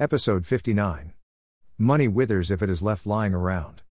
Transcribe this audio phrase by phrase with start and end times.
[0.00, 1.12] Episode 59.
[1.76, 3.82] Money withers if it is left lying around.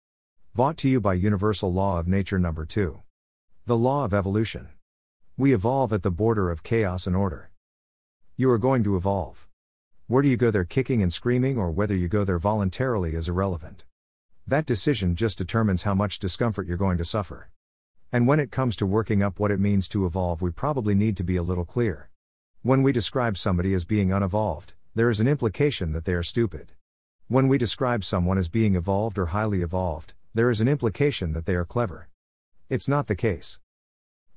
[0.56, 3.02] Brought to you by Universal Law of Nature Number 2.
[3.66, 4.70] The Law of Evolution.
[5.36, 7.52] We evolve at the border of chaos and order.
[8.38, 9.50] You are going to evolve.
[10.08, 13.28] Where do you go there kicking and screaming, or whether you go there voluntarily is
[13.28, 13.84] irrelevant.
[14.48, 17.50] That decision just determines how much discomfort you're going to suffer.
[18.14, 21.18] And when it comes to working up what it means to evolve, we probably need
[21.18, 22.10] to be a little clear.
[22.62, 26.72] When we describe somebody as being unevolved, there is an implication that they are stupid.
[27.28, 31.46] When we describe someone as being evolved or highly evolved, there is an implication that
[31.46, 32.10] they are clever.
[32.68, 33.60] It's not the case.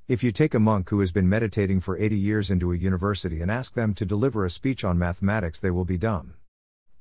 [0.07, 3.41] If you take a monk who has been meditating for 80 years into a university
[3.41, 6.35] and ask them to deliver a speech on mathematics, they will be dumb.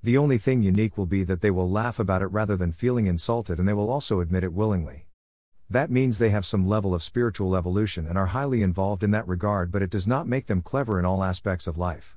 [0.03, 3.07] The only thing unique will be that they will laugh about it rather than feeling
[3.07, 5.05] insulted, and they will also admit it willingly.
[5.69, 9.29] That means they have some level of spiritual evolution and are highly involved in that
[9.29, 12.17] regard, but it does not make them clever in all aspects of life.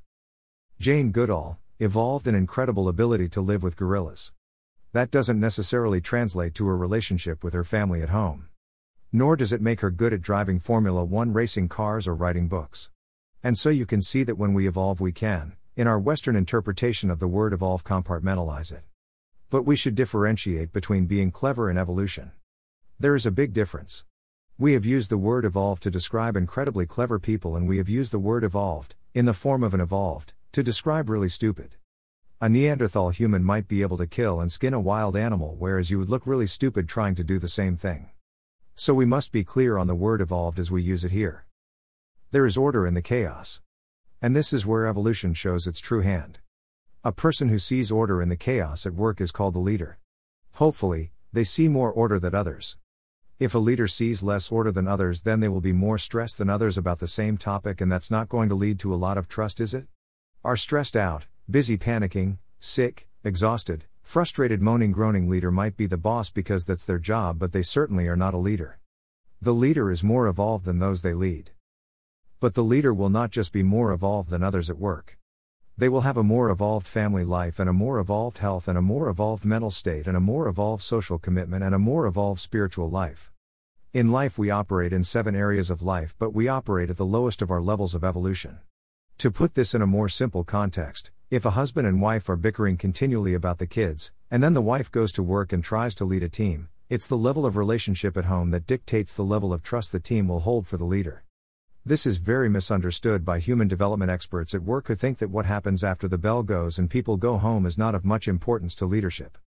[0.84, 4.34] Jane Goodall evolved an incredible ability to live with gorillas.
[4.92, 8.50] That doesn't necessarily translate to her relationship with her family at home.
[9.10, 12.90] Nor does it make her good at driving Formula One racing cars or writing books.
[13.42, 17.10] And so you can see that when we evolve, we can, in our Western interpretation
[17.10, 18.84] of the word evolve, compartmentalize it.
[19.50, 22.34] But we should differentiate between being clever and evolution.
[23.00, 24.04] There is a big difference.
[24.58, 28.12] We have used the word evolve to describe incredibly clever people, and we have used
[28.12, 31.76] the word evolved, in the form of an evolved, to describe really stupid.
[32.40, 35.98] A Neanderthal human might be able to kill and skin a wild animal, whereas you
[35.98, 38.12] would look really stupid trying to do the same thing.
[38.76, 41.48] So we must be clear on the word evolved as we use it here.
[42.30, 43.62] There is order in the chaos.
[44.22, 46.40] And this is where evolution shows its true hand.
[47.04, 49.98] A person who sees order in the chaos at work is called the leader.
[50.54, 52.78] Hopefully, they see more order than others.
[53.40, 56.50] If a leader sees less order than others, then they will be more stressed than
[56.50, 59.28] others about the same topic, and that's not going to lead to a lot of
[59.28, 59.88] trust, is it?
[60.46, 66.30] Are stressed out, busy panicking, sick, exhausted, frustrated moaning groaning leader might be the boss
[66.30, 68.78] because that's their job, but they certainly are not a leader.
[69.42, 71.52] The leader is more evolved than those they lead.
[72.42, 75.18] But the leader will not just be more evolved than others at work.
[75.78, 78.82] They will have a more evolved family life and a more evolved health and a
[78.82, 82.90] more evolved mental state and a more evolved social commitment and a more evolved spiritual
[82.90, 83.32] life.
[83.94, 87.42] In life, we operate in seven areas of life, but we operate at the lowest
[87.42, 88.60] of our levels of evolution.
[89.20, 92.78] To put this in a more simple context, if a husband and wife are bickering
[92.78, 96.24] continually about the kids, and then the wife goes to work and tries to lead
[96.24, 99.92] a team, it's the level of relationship at home that dictates the level of trust
[99.92, 101.24] the team will hold for the leader.
[101.86, 105.84] This is very misunderstood by human development experts at work who think that what happens
[105.84, 109.38] after the bell goes and people go home is not of much importance to leadership.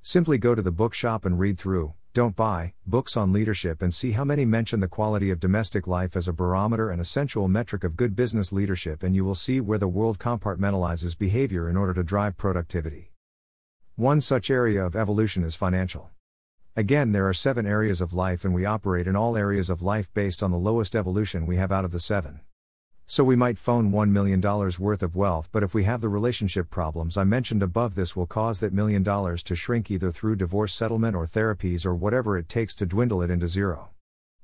[0.00, 4.12] Simply go to the bookshop and read through, don't buy, books on leadership and see
[4.12, 7.96] how many mention the quality of domestic life as a barometer and essential metric of
[7.96, 12.04] good business leadership, and you will see where the world compartmentalizes behavior in order to
[12.04, 13.10] drive productivity.
[13.96, 16.10] One such area of evolution is financial.
[16.76, 20.14] Again, there are seven areas of life, and we operate in all areas of life
[20.14, 22.42] based on the lowest evolution we have out of the seven.
[23.06, 26.70] So we might phone $1 million worth of wealth, but if we have the relationship
[26.70, 30.72] problems I mentioned above, this will cause that million dollars to shrink either through divorce
[30.72, 33.90] settlement or therapies or whatever it takes to dwindle it into zero.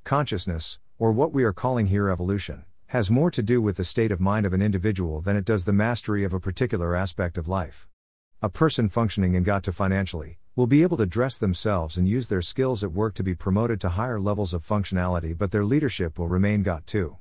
[0.05, 4.13] Consciousness, or what we are calling here evolution, has more to do with the state
[4.13, 7.49] of mind of an individual than it does the mastery of a particular aspect of
[7.49, 7.89] life.
[8.43, 12.29] A person functioning in got to financially will be able to dress themselves and use
[12.29, 16.19] their skills at work to be promoted to higher levels of functionality, but their leadership
[16.19, 17.17] will remain got to.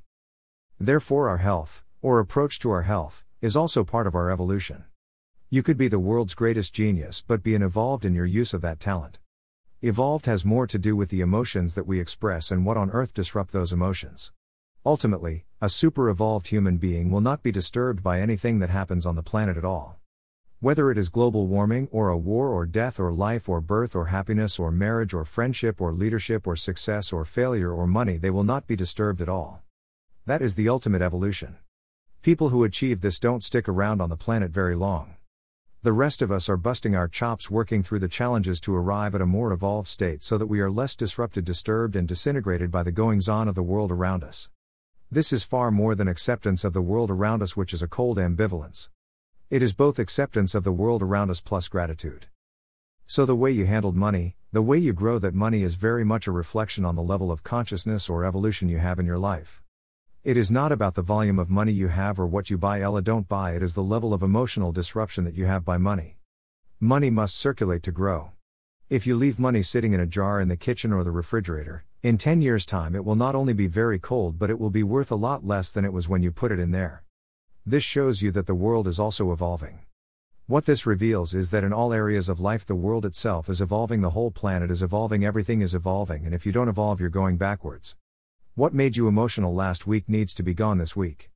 [0.82, 4.84] Therefore, our health, or approach to our health, is also part of our evolution.
[5.50, 8.62] You could be the world's greatest genius but be an evolved in your use of
[8.62, 9.18] that talent.
[9.82, 13.12] Evolved has more to do with the emotions that we express and what on earth
[13.12, 14.32] disrupt those emotions.
[14.86, 19.16] Ultimately, a super evolved human being will not be disturbed by anything that happens on
[19.16, 19.98] the planet at all.
[20.60, 24.06] Whether it is global warming or a war or death or life or birth or
[24.06, 28.44] happiness or marriage or friendship or leadership or success or failure or money, they will
[28.44, 29.62] not be disturbed at all.
[30.26, 31.56] That is the ultimate evolution.
[32.20, 35.16] People who achieve this don't stick around on the planet very long.
[35.82, 39.22] The rest of us are busting our chops working through the challenges to arrive at
[39.22, 42.92] a more evolved state so that we are less disrupted, disturbed, and disintegrated by the
[42.92, 44.50] goings on of the world around us.
[45.10, 48.18] This is far more than acceptance of the world around us, which is a cold
[48.18, 48.90] ambivalence.
[49.48, 52.26] It is both acceptance of the world around us plus gratitude.
[53.06, 56.26] So, the way you handled money, the way you grow that money is very much
[56.26, 59.62] a reflection on the level of consciousness or evolution you have in your life.
[60.22, 63.00] It is not about the volume of money you have or what you buy, Ella,
[63.00, 66.18] don't buy, it is the level of emotional disruption that you have by money.
[66.78, 68.32] Money must circulate to grow.
[68.90, 72.18] If you leave money sitting in a jar in the kitchen or the refrigerator, in
[72.18, 75.10] 10 years' time it will not only be very cold but it will be worth
[75.10, 77.02] a lot less than it was when you put it in there.
[77.64, 79.86] This shows you that the world is also evolving.
[80.46, 84.02] What this reveals is that in all areas of life, the world itself is evolving,
[84.02, 87.38] the whole planet is evolving, everything is evolving, and if you don't evolve, you're going
[87.38, 87.96] backwards.
[88.56, 91.30] What made you emotional last week needs to be gone this week.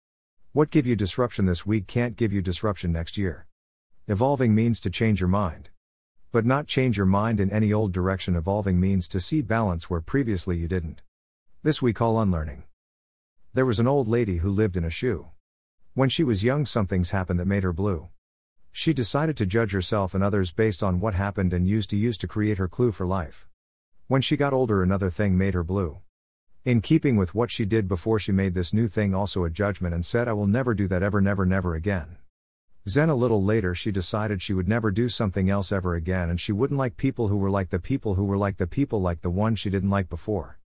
[0.52, 3.46] What give you disruption this week can't give you disruption next year.
[4.08, 5.70] Evolving means to change your mind.
[6.32, 8.34] But not change your mind in any old direction.
[8.34, 11.02] Evolving means to see balance where previously you didn't.
[11.62, 12.64] This we call unlearning.
[13.54, 15.28] There was an old lady who lived in a shoe.
[15.94, 18.08] When she was young, something's happened that made her blue.
[18.72, 22.18] She decided to judge herself and others based on what happened and used to use
[22.18, 23.46] to create her clue for life.
[24.08, 26.00] When she got older, another thing made her blue.
[26.64, 29.94] In keeping with what she did before, she made this new thing also a judgment
[29.94, 32.16] and said, I will never do that ever, never, never again.
[32.86, 36.40] Then a little later, she decided she would never do something else ever again and
[36.40, 39.20] she wouldn't like people who were like the people who were like the people like
[39.20, 40.58] the one she didn't like before.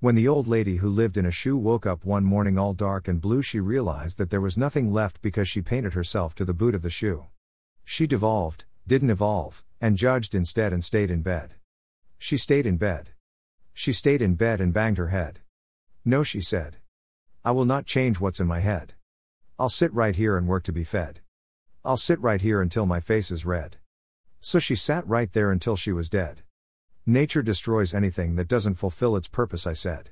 [0.00, 3.06] When the old lady who lived in a shoe woke up one morning all dark
[3.06, 6.54] and blue, she realized that there was nothing left because she painted herself to the
[6.54, 7.26] boot of the shoe.
[7.84, 11.54] She devolved, didn't evolve, and judged instead and stayed in bed.
[12.18, 13.10] She stayed in bed.
[13.78, 15.40] She stayed in bed and banged her head.
[16.02, 16.78] No, she said.
[17.44, 18.94] I will not change what's in my head.
[19.58, 21.20] I'll sit right here and work to be fed.
[21.84, 23.76] I'll sit right here until my face is red.
[24.40, 26.42] So she sat right there until she was dead.
[27.04, 30.08] Nature destroys anything that doesn't fulfill its purpose, I said.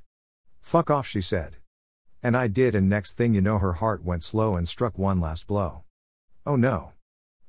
[0.61, 1.57] Fuck off, she said.
[2.23, 5.23] And I did, and next thing you know, her heart went slow and struck one
[5.23, 5.85] last blow.
[6.45, 6.93] Oh no.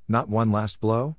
[0.07, 1.17] Not one last blow?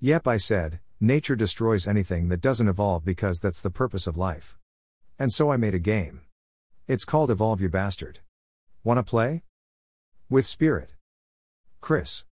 [0.00, 4.56] Yep, I said, nature destroys anything that doesn't evolve because that's the purpose of life.
[5.18, 6.22] And so I made a game.
[6.86, 8.20] It's called Evolve You Bastard.
[8.84, 9.42] Wanna play?
[10.30, 10.90] With Spirit.
[11.80, 12.22] Chris.